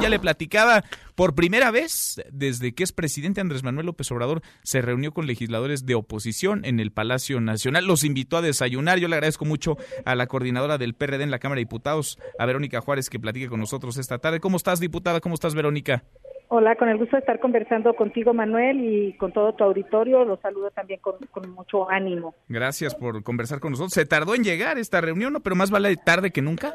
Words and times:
Ya 0.00 0.08
le 0.08 0.18
platicaba, 0.18 0.84
por 1.14 1.34
primera 1.34 1.70
vez 1.70 2.22
desde 2.32 2.72
que 2.72 2.82
es 2.82 2.92
presidente 2.92 3.40
Andrés 3.40 3.62
Manuel 3.62 3.86
López 3.86 4.10
Obrador, 4.10 4.40
se 4.62 4.80
reunió 4.80 5.12
con 5.12 5.26
legisladores 5.26 5.84
de 5.84 5.94
oposición 5.94 6.64
en 6.64 6.80
el 6.80 6.92
Palacio 6.92 7.40
Nacional, 7.40 7.86
los 7.86 8.04
invitó 8.04 8.38
a 8.38 8.42
desayunar. 8.42 8.98
Yo 8.98 9.08
le 9.08 9.16
agradezco 9.16 9.44
mucho 9.44 9.76
a 10.04 10.14
la 10.14 10.26
coordinadora 10.26 10.78
del 10.78 10.94
PRD 10.94 11.24
en 11.24 11.30
la 11.30 11.40
Cámara 11.40 11.58
de 11.58 11.64
Diputados, 11.64 12.18
a 12.38 12.46
Verónica 12.46 12.80
Juárez, 12.80 13.10
que 13.10 13.18
platique 13.18 13.48
con 13.48 13.60
nosotros 13.60 13.98
esta 13.98 14.18
tarde. 14.18 14.40
¿Cómo 14.40 14.56
estás, 14.56 14.80
diputada? 14.80 15.20
¿Cómo 15.20 15.34
estás, 15.34 15.54
Verónica? 15.54 16.04
Hola, 16.50 16.76
con 16.76 16.88
el 16.88 16.96
gusto 16.96 17.14
de 17.14 17.20
estar 17.20 17.40
conversando 17.40 17.92
contigo, 17.92 18.32
Manuel, 18.32 18.80
y 18.80 19.12
con 19.18 19.32
todo 19.32 19.52
tu 19.52 19.64
auditorio. 19.64 20.24
Los 20.24 20.40
saludo 20.40 20.70
también 20.70 20.98
con, 21.00 21.16
mucho 21.50 21.90
ánimo. 21.90 22.34
Gracias 22.48 22.94
por 22.94 23.22
conversar 23.22 23.60
con 23.60 23.72
nosotros. 23.72 23.92
Se 23.92 24.06
tardó 24.06 24.34
en 24.34 24.44
llegar 24.44 24.78
esta 24.78 25.02
reunión, 25.02 25.34
¿no? 25.34 25.40
Pero 25.40 25.56
más 25.56 25.70
vale 25.70 25.94
tarde 25.96 26.30
que 26.30 26.40
nunca. 26.40 26.72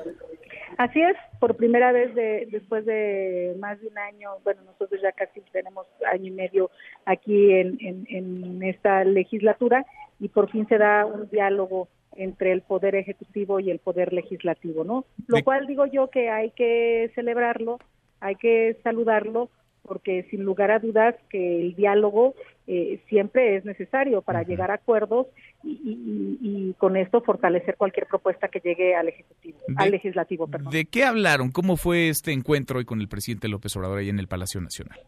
Así 0.84 1.02
es, 1.02 1.16
por 1.40 1.56
primera 1.56 1.94
vez 1.94 2.14
de, 2.14 2.46
después 2.52 2.86
de 2.86 3.56
más 3.58 3.80
de 3.80 3.88
un 3.88 3.98
año, 3.98 4.32
bueno, 4.44 4.64
nosotros 4.66 5.00
ya 5.02 5.14
casi 5.14 5.40
tenemos 5.54 5.88
año 6.12 6.28
y 6.28 6.32
medio 6.32 6.72
aquí 7.06 7.54
en, 7.54 7.78
en 7.80 8.62
esta 8.62 9.06
legislatura 9.06 9.86
y 10.20 10.28
por 10.28 10.52
fin 10.52 10.68
se 10.68 10.78
da 10.78 11.06
un 11.06 11.30
diálogo 11.30 11.88
entre 12.18 12.52
el 12.52 12.64
poder 12.64 12.96
ejecutivo 12.96 13.62
y 13.62 13.72
el 13.72 13.80
poder 13.80 14.12
legislativo, 14.12 14.84
¿no? 14.84 15.06
Lo 15.28 15.42
cual 15.42 15.68
digo 15.68 15.86
yo 15.86 16.10
que 16.10 16.30
hay 16.30 16.52
que 16.52 17.10
celebrarlo, 17.16 17.80
hay 18.20 18.36
que 18.36 18.78
saludarlo 18.84 19.50
porque 19.84 20.24
sin 20.32 20.44
lugar 20.44 20.72
a 20.72 20.80
dudas 20.80 21.16
que 21.30 21.62
el 21.62 21.76
diálogo 21.76 22.36
eh, 22.68 23.02
siempre 23.10 23.58
es 23.58 23.66
necesario 23.66 24.22
para 24.22 24.44
llegar 24.44 24.72
a 24.72 24.76
acuerdos 24.76 25.28
y, 25.64 26.74
con 26.78 26.98
esto 26.98 27.22
fortalecer 27.22 27.78
cualquier 27.78 28.08
propuesta 28.08 28.48
que 28.48 28.60
llegue 28.60 28.96
al 28.96 29.08
ejecutivo, 29.08 29.60
al 29.78 29.92
legislativo. 29.92 30.48
Perdón. 30.48 30.72
¿De 30.72 30.86
qué 30.86 31.04
hablaron? 31.04 31.52
¿Cómo 31.52 31.78
fue 31.78 32.10
este 32.10 32.32
encuentro 32.32 32.80
hoy 32.80 32.86
con 32.86 33.00
el 33.00 33.08
presidente 33.08 33.48
López 33.48 33.76
Obrador 33.78 34.00
ahí 34.00 34.10
en 34.10 34.20
el 34.20 34.28
Palacio 34.28 34.60
Nacional? 34.60 35.00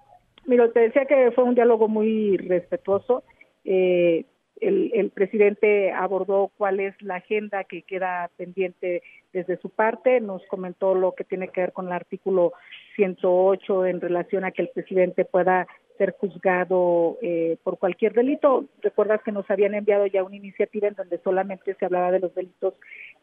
Mira, 0.45 0.69
te 0.71 0.81
decía 0.81 1.05
que 1.05 1.31
fue 1.31 1.43
un 1.43 1.55
diálogo 1.55 1.87
muy 1.87 2.37
respetuoso. 2.37 3.23
Eh, 3.63 4.25
el, 4.61 4.91
el, 4.93 5.09
presidente 5.09 5.91
abordó 5.91 6.51
cuál 6.57 6.79
es 6.79 6.99
la 7.01 7.15
agenda 7.15 7.63
que 7.63 7.81
queda 7.81 8.29
pendiente 8.37 9.03
desde 9.33 9.57
su 9.57 9.69
parte, 9.69 10.21
nos 10.21 10.45
comentó 10.47 10.95
lo 10.95 11.13
que 11.13 11.25
tiene 11.25 11.49
que 11.49 11.61
ver 11.61 11.73
con 11.73 11.87
el 11.87 11.91
artículo 11.91 12.53
108 12.95 13.85
en 13.85 14.01
relación 14.01 14.45
a 14.45 14.51
que 14.51 14.61
el 14.61 14.69
presidente 14.69 15.25
pueda 15.25 15.67
ser 15.97 16.15
juzgado 16.19 17.17
eh, 17.21 17.57
por 17.63 17.77
cualquier 17.77 18.13
delito. 18.13 18.65
Recuerdas 18.81 19.21
que 19.23 19.31
nos 19.31 19.49
habían 19.49 19.73
enviado 19.73 20.05
ya 20.07 20.23
una 20.23 20.35
iniciativa 20.35 20.87
en 20.87 20.95
donde 20.95 21.19
solamente 21.19 21.73
se 21.75 21.85
hablaba 21.85 22.11
de 22.11 22.19
los 22.19 22.33
delitos 22.35 22.75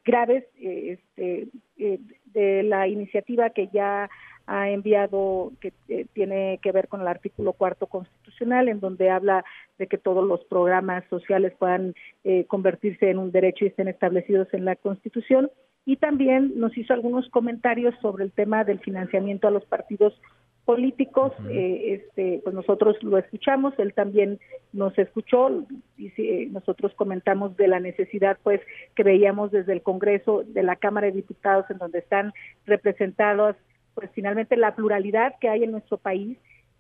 graves, 0.05 0.45
eh, 0.61 0.99
este, 0.99 1.49
eh, 1.79 1.99
de 2.27 2.63
la 2.63 2.89
iniciativa 2.89 3.51
que 3.51 3.69
ya 3.73 4.09
ha 4.47 4.71
enviado 4.71 5.53
que 5.61 5.73
tiene 6.13 6.59
que 6.63 6.73
ver 6.73 6.89
con 6.89 7.01
el 7.01 7.09
artículo 7.09 7.53
cuarto 7.53 7.87
constitucional, 7.87 8.69
en 8.69 8.81
donde 8.81 9.11
habla 9.11 9.45
de 9.79 9.87
que 9.87 9.99
todos 9.99 10.27
los 10.27 10.45
programas 10.45 11.05
sociales 11.11 11.53
puedan 11.59 11.95
convertirse 12.49 13.11
en 13.11 13.19
un 13.19 13.33
derecho 13.33 13.65
y 13.65 13.69
estén 13.69 13.89
establecidos 13.89 14.49
en 14.53 14.65
la 14.65 14.77
Constitución. 14.77 15.51
Y 15.85 15.97
también 15.97 16.53
nos 16.57 16.77
hizo 16.79 16.93
algunos 16.93 17.29
comentarios 17.31 17.95
sobre 18.01 18.25
el 18.25 18.33
tema 18.33 18.65
del 18.65 18.79
financiamiento 18.79 19.49
a 19.49 19.51
los 19.51 19.65
partidos 19.65 20.15
políticos, 20.65 21.33
eh, 21.51 21.95
este, 21.95 22.41
pues 22.45 22.55
nosotros 22.55 22.97
lo 23.03 23.19
escuchamos, 23.19 23.75
él 23.79 23.95
también 23.95 24.39
nos 24.73 24.97
escuchó 24.97 25.65
y 25.99 26.13
eh, 26.19 26.49
nosotros 26.53 26.93
comentamos 26.95 27.57
de 27.57 27.67
la 27.67 27.81
necesidad, 27.81 28.39
pues, 28.43 28.61
que 28.95 29.03
veíamos 29.03 29.51
desde 29.51 29.73
el 29.73 29.83
Congreso, 29.83 30.45
de 30.47 30.63
la 30.63 30.77
Cámara 30.77 31.09
de 31.09 31.15
Diputados, 31.15 31.67
en 31.69 31.79
donde 31.79 31.99
están 31.99 32.33
representados, 32.65 33.57
pues, 34.03 34.15
finalmente 34.17 34.57
la 34.57 34.75
pluralidad 34.75 35.35
que 35.41 35.49
hay 35.49 35.63
en 35.63 35.71
nuestro 35.71 35.97
país 35.97 36.37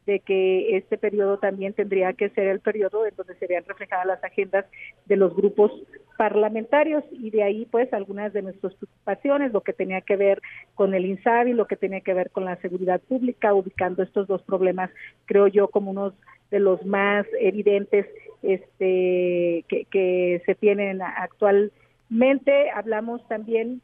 de 0.06 0.18
que 0.18 0.76
este 0.76 0.98
periodo 0.98 1.38
también 1.38 1.72
tendría 1.72 2.12
que 2.14 2.30
ser 2.30 2.48
el 2.48 2.58
periodo 2.58 3.06
en 3.06 3.14
donde 3.14 3.36
serían 3.36 3.64
reflejadas 3.64 4.06
las 4.06 4.24
agendas 4.24 4.66
de 5.06 5.14
los 5.14 5.32
grupos 5.36 5.70
parlamentarios 6.18 7.04
y 7.12 7.30
de 7.30 7.44
ahí 7.44 7.64
pues 7.70 7.92
algunas 7.92 8.32
de 8.32 8.42
nuestras 8.42 8.74
preocupaciones, 8.74 9.52
lo 9.52 9.60
que 9.60 9.72
tenía 9.72 10.00
que 10.00 10.16
ver 10.16 10.42
con 10.74 10.94
el 10.94 11.06
INSABI, 11.06 11.52
lo 11.52 11.68
que 11.68 11.76
tenía 11.76 12.00
que 12.00 12.12
ver 12.12 12.30
con 12.30 12.44
la 12.44 12.56
seguridad 12.56 13.00
pública, 13.00 13.54
ubicando 13.54 14.02
estos 14.02 14.26
dos 14.26 14.42
problemas, 14.42 14.90
creo 15.26 15.46
yo, 15.46 15.68
como 15.68 15.92
unos 15.92 16.14
de 16.50 16.58
los 16.58 16.84
más 16.84 17.24
evidentes 17.38 18.06
este, 18.42 19.64
que, 19.68 19.86
que 19.88 20.42
se 20.44 20.56
tienen 20.56 21.00
actualmente. 21.00 22.70
Hablamos 22.70 23.26
también 23.28 23.80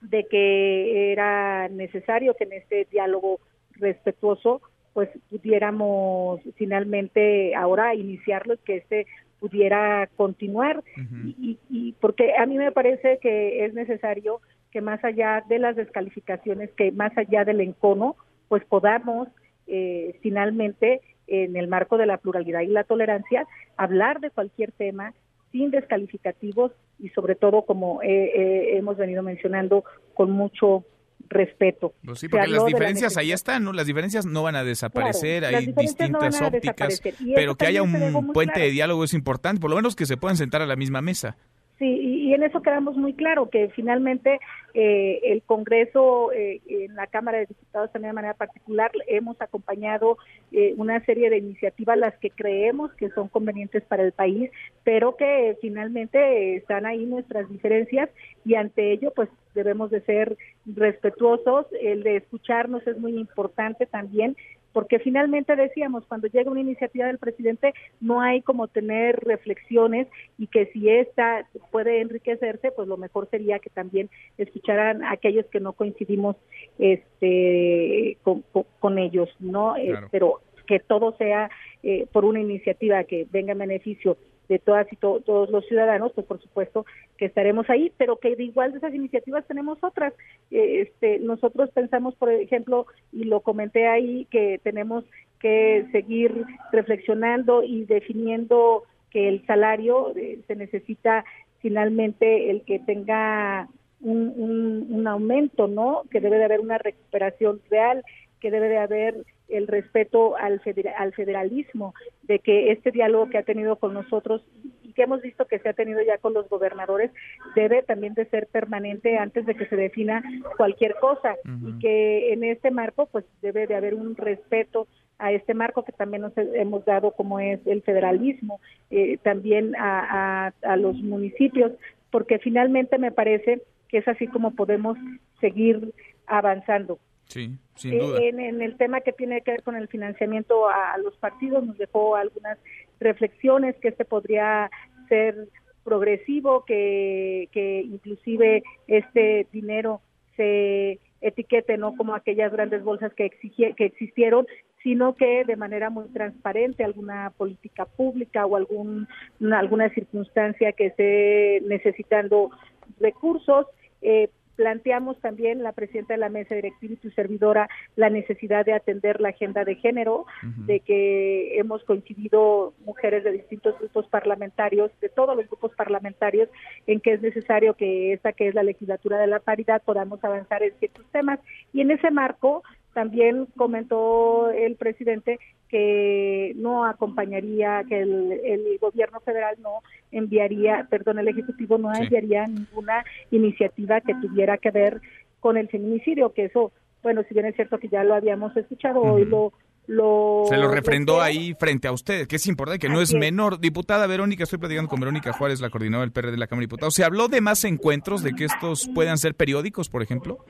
de 0.00 0.26
que 0.26 1.12
era 1.12 1.68
necesario 1.68 2.34
que 2.34 2.44
en 2.44 2.52
este 2.54 2.86
diálogo 2.90 3.40
respetuoso 3.72 4.62
pues 4.92 5.08
pudiéramos 5.30 6.40
finalmente 6.56 7.54
ahora 7.54 7.94
iniciarlo 7.94 8.54
y 8.54 8.58
que 8.58 8.76
este 8.78 9.06
pudiera 9.38 10.08
continuar. 10.16 10.82
Y, 11.24 11.58
y, 11.70 11.92
porque 11.92 12.34
a 12.36 12.44
mí 12.44 12.58
me 12.58 12.72
parece 12.72 13.18
que 13.22 13.64
es 13.64 13.72
necesario 13.72 14.40
que 14.70 14.80
más 14.80 15.02
allá 15.02 15.42
de 15.48 15.58
las 15.58 15.76
descalificaciones, 15.76 16.70
que 16.72 16.92
más 16.92 17.16
allá 17.16 17.44
del 17.44 17.60
encono, 17.60 18.16
pues 18.48 18.64
podamos 18.64 19.28
eh, 19.66 20.16
finalmente 20.20 21.00
en 21.26 21.56
el 21.56 21.68
marco 21.68 21.96
de 21.96 22.06
la 22.06 22.18
pluralidad 22.18 22.60
y 22.60 22.66
la 22.66 22.84
tolerancia 22.84 23.46
hablar 23.76 24.20
de 24.20 24.30
cualquier 24.30 24.72
tema 24.72 25.14
sin 25.52 25.70
descalificativos 25.70 26.72
y 27.02 27.08
sobre 27.10 27.34
todo 27.34 27.62
como 27.62 28.00
hemos 28.02 28.96
venido 28.96 29.22
mencionando 29.22 29.84
con 30.14 30.30
mucho 30.30 30.84
respeto. 31.28 31.94
Pues 32.04 32.18
sí, 32.18 32.28
porque 32.28 32.48
las 32.48 32.64
diferencias 32.64 33.16
ahí 33.16 33.30
están, 33.30 33.62
¿no? 33.62 33.72
Las 33.72 33.86
diferencias 33.86 34.26
no 34.26 34.42
van 34.42 34.56
a 34.56 34.64
desaparecer, 34.64 35.44
hay 35.44 35.66
distintas 35.72 36.40
ópticas, 36.40 37.00
pero 37.34 37.54
que 37.54 37.66
haya 37.66 37.82
un 37.82 38.32
puente 38.32 38.60
de 38.60 38.70
diálogo 38.70 39.04
es 39.04 39.14
importante, 39.14 39.60
por 39.60 39.70
lo 39.70 39.76
menos 39.76 39.94
que 39.94 40.06
se 40.06 40.16
puedan 40.16 40.36
sentar 40.36 40.62
a 40.62 40.66
la 40.66 40.76
misma 40.76 41.02
mesa. 41.02 41.36
Sí, 41.80 41.86
y, 41.86 42.34
en 42.34 42.42
eso 42.42 42.60
quedamos 42.60 42.94
muy 42.98 43.14
claro, 43.14 43.48
que 43.48 43.70
finalmente 43.70 44.38
eh, 44.74 45.18
el 45.24 45.40
Congreso, 45.40 46.30
eh, 46.30 46.60
en 46.68 46.94
la 46.94 47.06
Cámara 47.06 47.38
de 47.38 47.46
Diputados 47.46 47.90
también 47.90 48.10
de 48.10 48.16
manera 48.16 48.34
particular, 48.34 48.92
hemos 49.06 49.40
acompañado 49.40 50.18
eh, 50.52 50.74
una 50.76 51.02
serie 51.06 51.30
de 51.30 51.38
iniciativas 51.38 51.96
las 51.96 52.14
que 52.18 52.28
creemos 52.28 52.92
que 52.98 53.08
son 53.12 53.28
convenientes 53.28 53.82
para 53.84 54.02
el 54.02 54.12
país, 54.12 54.50
pero 54.84 55.16
que 55.16 55.56
finalmente 55.62 56.56
están 56.56 56.84
ahí 56.84 57.06
nuestras 57.06 57.48
diferencias 57.48 58.10
y 58.44 58.56
ante 58.56 58.92
ello 58.92 59.14
pues 59.16 59.30
debemos 59.54 59.90
de 59.90 60.02
ser 60.02 60.36
respetuosos, 60.66 61.64
el 61.80 62.02
de 62.02 62.16
escucharnos 62.16 62.86
es 62.86 62.98
muy 62.98 63.16
importante 63.16 63.86
también 63.86 64.36
porque 64.72 64.98
finalmente 64.98 65.56
decíamos, 65.56 66.04
cuando 66.06 66.28
llega 66.28 66.50
una 66.50 66.60
iniciativa 66.60 67.06
del 67.06 67.18
presidente, 67.18 67.74
no 68.00 68.20
hay 68.20 68.42
como 68.42 68.68
tener 68.68 69.18
reflexiones 69.20 70.06
y 70.38 70.46
que 70.46 70.66
si 70.66 70.88
esta 70.88 71.46
puede 71.70 72.00
enriquecerse, 72.00 72.70
pues 72.70 72.88
lo 72.88 72.96
mejor 72.96 73.28
sería 73.30 73.58
que 73.58 73.70
también 73.70 74.10
escucharan 74.38 75.02
a 75.02 75.12
aquellos 75.12 75.46
que 75.46 75.60
no 75.60 75.72
coincidimos 75.72 76.36
este 76.78 78.16
con, 78.22 78.98
ellos, 78.98 79.28
¿no? 79.40 79.76
Eh, 79.76 79.94
pero 80.10 80.40
que 80.66 80.78
todo 80.78 81.16
sea 81.16 81.50
eh, 81.82 82.06
por 82.12 82.24
una 82.24 82.40
iniciativa 82.40 83.02
que 83.04 83.26
venga 83.30 83.52
en 83.52 83.58
beneficio 83.58 84.16
de 84.50 84.58
todas 84.58 84.92
y 84.92 84.96
todos 84.96 85.48
los 85.48 85.64
ciudadanos, 85.66 86.10
pues 86.12 86.26
por 86.26 86.42
supuesto 86.42 86.84
que 87.16 87.26
estaremos 87.26 87.70
ahí, 87.70 87.92
pero 87.96 88.16
que 88.16 88.34
de 88.34 88.42
igual 88.42 88.72
de 88.72 88.78
esas 88.78 88.92
iniciativas 88.92 89.46
tenemos 89.46 89.78
otras. 89.80 90.12
Eh, 90.50 90.82
este, 90.82 91.20
nosotros 91.20 91.70
pensamos, 91.70 92.16
por 92.16 92.32
ejemplo, 92.32 92.86
y 93.12 93.24
lo 93.24 93.40
comenté 93.40 93.86
ahí, 93.86 94.26
que 94.28 94.60
tenemos 94.64 95.04
que 95.38 95.86
seguir 95.92 96.44
reflexionando 96.72 97.62
y 97.62 97.84
definiendo 97.84 98.82
que 99.10 99.28
el 99.28 99.46
salario 99.46 100.12
eh, 100.16 100.40
se 100.48 100.56
necesita 100.56 101.24
finalmente 101.60 102.50
el 102.50 102.62
que 102.62 102.80
tenga 102.80 103.68
un, 104.00 104.32
un, 104.36 104.86
un 104.90 105.06
aumento, 105.06 105.68
¿no? 105.68 106.02
Que 106.10 106.20
debe 106.20 106.38
de 106.38 106.44
haber 106.44 106.58
una 106.58 106.78
recuperación 106.78 107.60
real, 107.70 108.02
que 108.40 108.50
debe 108.50 108.68
de 108.68 108.78
haber 108.78 109.14
el 109.48 109.66
respeto 109.66 110.36
al, 110.36 110.60
al 110.96 111.12
federalismo, 111.12 111.94
de 112.22 112.38
que 112.38 112.72
este 112.72 112.90
diálogo 112.90 113.28
que 113.30 113.38
ha 113.38 113.42
tenido 113.42 113.76
con 113.76 113.94
nosotros 113.94 114.42
y 114.82 114.92
que 114.92 115.02
hemos 115.02 115.22
visto 115.22 115.46
que 115.46 115.58
se 115.58 115.68
ha 115.68 115.72
tenido 115.72 116.00
ya 116.02 116.18
con 116.18 116.34
los 116.34 116.48
gobernadores 116.48 117.10
debe 117.54 117.82
también 117.82 118.14
de 118.14 118.26
ser 118.26 118.46
permanente 118.46 119.18
antes 119.18 119.46
de 119.46 119.54
que 119.54 119.66
se 119.66 119.76
defina 119.76 120.22
cualquier 120.56 120.96
cosa 120.96 121.36
y 121.44 121.78
que 121.78 122.32
en 122.32 122.44
este 122.44 122.70
marco 122.70 123.06
pues 123.06 123.24
debe 123.42 123.66
de 123.66 123.74
haber 123.74 123.94
un 123.94 124.16
respeto 124.16 124.86
a 125.18 125.32
este 125.32 125.54
marco 125.54 125.84
que 125.84 125.92
también 125.92 126.22
nos 126.22 126.32
hemos 126.36 126.84
dado 126.84 127.12
como 127.12 127.40
es 127.40 127.60
el 127.66 127.82
federalismo, 127.82 128.60
eh, 128.90 129.18
también 129.22 129.76
a, 129.76 130.52
a 130.62 130.76
los 130.76 130.96
municipios, 130.96 131.72
porque 132.10 132.38
finalmente 132.38 132.98
me 132.98 133.12
parece 133.12 133.62
que 133.88 133.98
es 133.98 134.08
así 134.08 134.26
como 134.28 134.52
podemos 134.52 134.96
seguir 135.40 135.92
avanzando. 136.26 136.98
Sí, 137.30 137.56
sin 137.76 137.98
duda. 137.98 138.20
En, 138.20 138.60
el 138.60 138.76
tema 138.76 139.00
que 139.02 139.12
tiene 139.12 139.40
que 139.42 139.52
ver 139.52 139.62
con 139.62 139.76
el 139.76 139.86
financiamiento 139.86 140.68
a, 140.68 140.98
los 140.98 141.16
partidos, 141.16 141.64
nos 141.64 141.78
dejó 141.78 142.16
algunas 142.16 142.58
reflexiones 142.98 143.76
que 143.76 143.88
este 143.88 144.04
podría 144.04 144.68
ser 145.08 145.48
progresivo, 145.84 146.64
que, 146.64 147.48
que 147.52 147.82
inclusive 147.82 148.64
este 148.88 149.46
dinero 149.52 150.00
se 150.36 150.98
etiquete, 151.20 151.78
no 151.78 151.96
como 151.96 152.14
aquellas 152.14 152.50
grandes 152.52 152.82
bolsas 152.82 153.12
que, 153.14 153.30
que 153.30 153.84
existieron, 153.84 154.46
sino 154.82 155.14
que 155.14 155.44
de 155.44 155.56
manera 155.56 155.88
muy 155.88 156.08
transparente 156.08 156.82
alguna 156.82 157.30
política 157.36 157.84
pública 157.84 158.44
o 158.46 158.56
algún, 158.56 159.06
alguna 159.52 159.88
circunstancia 159.90 160.72
que 160.72 160.86
esté 160.86 161.60
necesitando 161.66 162.50
recursos. 162.98 163.66
Eh, 164.02 164.30
planteamos 164.60 165.18
también 165.20 165.62
la 165.62 165.72
presidenta 165.72 166.12
de 166.12 166.18
la 166.18 166.28
mesa 166.28 166.54
directiva 166.54 166.92
y 166.92 166.96
tu 166.98 167.10
servidora 167.12 167.66
la 167.96 168.10
necesidad 168.10 168.66
de 168.66 168.74
atender 168.74 169.18
la 169.18 169.30
agenda 169.30 169.64
de 169.64 169.76
género, 169.76 170.26
de 170.42 170.80
que 170.80 171.58
hemos 171.58 171.82
coincidido 171.84 172.74
mujeres 172.84 173.24
de 173.24 173.32
distintos 173.32 173.78
grupos 173.78 174.06
parlamentarios, 174.08 174.90
de 175.00 175.08
todos 175.08 175.34
los 175.34 175.46
grupos 175.46 175.74
parlamentarios, 175.74 176.50
en 176.86 177.00
que 177.00 177.14
es 177.14 177.22
necesario 177.22 177.72
que 177.72 178.12
esta 178.12 178.34
que 178.34 178.48
es 178.48 178.54
la 178.54 178.62
legislatura 178.62 179.16
de 179.16 179.28
la 179.28 179.40
paridad 179.40 179.80
podamos 179.82 180.22
avanzar 180.22 180.62
en 180.62 180.74
ciertos 180.78 181.06
temas. 181.10 181.40
Y 181.72 181.80
en 181.80 181.92
ese 181.92 182.10
marco 182.10 182.62
también 182.92 183.46
comentó 183.56 184.50
el 184.50 184.76
presidente 184.76 185.38
que 185.68 186.52
no 186.56 186.84
acompañaría, 186.84 187.84
que 187.88 188.00
el, 188.00 188.78
gobierno 188.80 189.20
federal 189.20 189.56
no 189.60 189.82
enviaría, 190.10 190.86
perdón, 190.90 191.18
el 191.18 191.28
Ejecutivo 191.28 191.78
no 191.78 191.94
enviaría 191.94 192.46
ninguna 192.46 193.04
iniciativa 193.30 194.00
que 194.00 194.14
tuviera 194.14 194.58
que 194.58 194.70
ver 194.70 195.00
con 195.38 195.56
el 195.56 195.68
feminicidio, 195.68 196.32
que 196.32 196.46
eso, 196.46 196.72
bueno, 197.02 197.22
si 197.28 197.34
bien 197.34 197.46
es 197.46 197.54
cierto 197.54 197.78
que 197.78 197.88
ya 197.88 198.02
lo 198.02 198.14
habíamos 198.14 198.56
escuchado, 198.56 199.00
hoy 199.00 199.24
lo 199.24 199.52
lo 199.86 200.44
se 200.48 200.56
lo 200.56 200.68
refrendó 200.68 201.20
ahí 201.20 201.54
frente 201.58 201.88
a 201.88 201.92
usted, 201.92 202.28
que 202.28 202.36
es 202.36 202.46
importante, 202.46 202.78
que 202.78 202.92
no 202.92 203.00
es, 203.00 203.12
menor. 203.12 203.58
Diputada 203.58 204.06
Verónica, 204.06 204.44
estoy 204.44 204.58
platicando 204.58 204.88
con 204.88 205.00
Verónica 205.00 205.32
Juárez, 205.32 205.60
la 205.60 205.68
coordinadora 205.68 206.04
del 206.06 206.12
PRD 206.12 206.30
de 206.30 206.36
la 206.36 206.46
Cámara 206.46 206.60
de 206.60 206.66
Diputados. 206.66 206.94
¿Se 206.94 207.02
habló 207.02 207.28
de 207.28 207.40
más 207.40 207.64
encuentros, 207.64 208.22
de 208.22 208.32
que 208.32 208.44
estos 208.44 208.88
puedan 208.94 209.18
ser 209.18 209.34
periódicos, 209.34 209.88
por 209.88 210.02
ejemplo? 210.02 210.44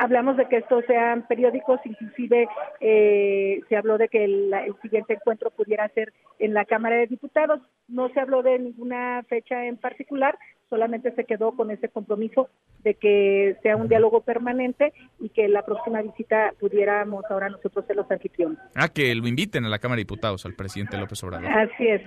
Hablamos 0.00 0.38
de 0.38 0.48
que 0.48 0.56
estos 0.56 0.84
sean 0.86 1.26
periódicos, 1.26 1.78
inclusive 1.84 2.48
eh, 2.80 3.60
se 3.68 3.76
habló 3.76 3.98
de 3.98 4.08
que 4.08 4.24
el, 4.24 4.54
siguiente 4.80 5.14
encuentro 5.14 5.50
pudiera 5.50 5.86
ser 5.90 6.14
en 6.38 6.54
la 6.54 6.64
Cámara 6.64 6.96
de 6.96 7.06
Diputados. 7.06 7.60
No 7.86 8.08
se 8.08 8.18
habló 8.18 8.42
de 8.42 8.58
ninguna 8.58 9.22
fecha 9.28 9.66
en 9.66 9.76
particular, 9.76 10.38
solamente 10.70 11.12
se 11.14 11.24
quedó 11.24 11.52
con 11.52 11.70
ese 11.70 11.88
compromiso 11.88 12.48
de 12.84 12.94
que 12.94 13.56
sea 13.62 13.76
un 13.76 13.88
diálogo 13.88 14.22
permanente 14.22 14.92
y 15.18 15.28
que 15.28 15.48
la 15.48 15.62
próxima 15.64 16.00
visita 16.00 16.54
pudiéramos 16.58 17.24
ahora 17.28 17.50
nosotros 17.50 17.84
ser 17.86 17.96
los 17.96 18.10
anfitriones. 18.10 18.58
Ah, 18.74 18.88
que 18.88 19.14
lo 19.14 19.26
inviten 19.26 19.64
a 19.64 19.68
la 19.68 19.78
Cámara 19.78 19.96
de 19.96 20.02
Diputados, 20.02 20.46
al 20.46 20.54
presidente 20.54 20.96
López 20.96 21.22
Obrador. 21.24 21.50
Así 21.50 21.88
es. 21.88 22.02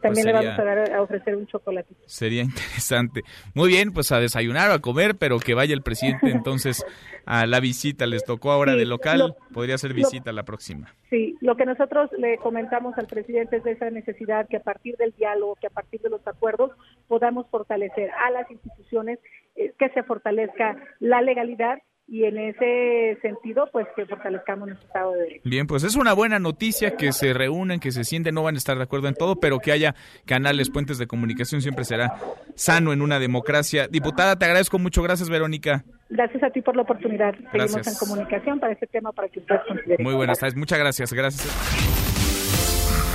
pues 0.00 0.24
le 0.26 0.32
vamos 0.32 0.58
a, 0.58 1.00
ofrecer 1.00 1.36
un 1.36 1.46
chocolatito. 1.46 2.00
Sería 2.06 2.42
interesante. 2.42 3.22
Muy 3.54 3.68
bien, 3.68 3.92
pues 3.92 4.12
a 4.12 4.18
desayunar 4.18 4.70
o 4.70 4.74
a 4.74 4.80
comer, 4.80 5.16
pero 5.16 5.38
que 5.38 5.54
vaya 5.54 5.72
el 5.72 5.82
presidente 5.82 6.30
entonces 6.30 6.84
a 7.24 7.46
la 7.46 7.60
visita. 7.60 8.06
Les 8.06 8.24
tocó 8.24 8.50
ahora 8.50 8.74
de 8.74 8.84
local, 8.84 9.36
podría 9.52 9.78
ser 9.78 9.94
visita 9.94 10.32
la 10.32 10.42
próxima. 10.42 10.92
Sí, 11.10 11.36
lo 11.40 11.56
que 11.56 11.64
nosotros 11.64 12.10
le 12.18 12.36
comentamos 12.38 12.96
al 12.98 13.06
presidente 13.06 13.56
es 13.56 13.64
de 13.64 13.72
esa 13.72 13.90
necesidad 13.90 14.46
que 14.48 14.58
a 14.58 14.62
partir 14.62 14.96
del 14.96 15.12
diálogo, 15.12 15.56
que 15.56 15.68
a 15.68 15.70
partir 15.70 16.02
de 16.02 16.10
los 16.10 16.26
acuerdos 16.26 16.70
podamos 17.06 17.46
fortalecer 17.50 18.10
a 18.10 18.30
las 18.30 18.50
instituciones, 18.50 19.18
eh, 19.56 19.72
que 19.78 19.88
se 19.90 20.02
fortalezca 20.02 20.76
la 21.00 21.22
legalidad 21.22 21.78
y 22.10 22.24
en 22.24 22.38
ese 22.38 23.18
sentido, 23.20 23.68
pues 23.70 23.86
que 23.94 24.06
fortalezcamos 24.06 24.68
nuestro 24.68 24.86
Estado 24.86 25.12
de 25.12 25.18
Derecho. 25.20 25.42
Bien, 25.44 25.66
pues 25.66 25.84
es 25.84 25.94
una 25.94 26.14
buena 26.14 26.38
noticia 26.38 26.96
que 26.96 27.12
se 27.12 27.34
reúnen, 27.34 27.80
que 27.80 27.92
se 27.92 28.04
sienten, 28.04 28.34
no 28.34 28.42
van 28.42 28.54
a 28.54 28.58
estar 28.58 28.78
de 28.78 28.84
acuerdo 28.84 29.08
en 29.08 29.14
todo, 29.14 29.36
pero 29.36 29.58
que 29.58 29.72
haya 29.72 29.94
canales, 30.24 30.70
puentes 30.70 30.96
de 30.96 31.06
comunicación, 31.06 31.60
siempre 31.60 31.84
será 31.84 32.18
sano 32.54 32.94
en 32.94 33.02
una 33.02 33.18
democracia. 33.18 33.88
Diputada, 33.88 34.38
te 34.38 34.46
agradezco 34.46 34.78
mucho. 34.78 35.02
Gracias, 35.02 35.28
Verónica. 35.28 35.84
Gracias 36.10 36.42
a 36.42 36.50
ti 36.50 36.62
por 36.62 36.74
la 36.74 36.82
oportunidad. 36.82 37.34
Seguimos 37.52 37.86
en 37.86 37.94
comunicación 37.94 38.60
para 38.60 38.72
este 38.72 38.86
tema, 38.86 39.12
para 39.12 39.28
que 39.28 39.40
ustedes 39.40 39.60
consideren. 39.68 40.04
Muy 40.04 40.14
buenas 40.14 40.38
tardes. 40.38 40.56
Muchas 40.56 40.78
gracias. 40.78 41.12
Gracias. 41.12 41.46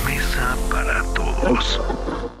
Mesa 0.06 0.56
para 0.70 1.02
todos. 1.14 2.40